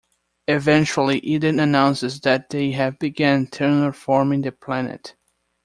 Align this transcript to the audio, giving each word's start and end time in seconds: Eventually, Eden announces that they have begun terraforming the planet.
Eventually, 0.47 1.19
Eden 1.19 1.59
announces 1.59 2.21
that 2.21 2.49
they 2.49 2.71
have 2.71 2.97
begun 2.97 3.45
terraforming 3.45 4.41
the 4.43 4.51
planet. 4.51 5.13